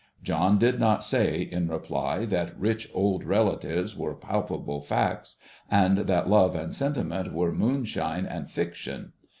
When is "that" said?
2.25-2.59, 5.95-6.27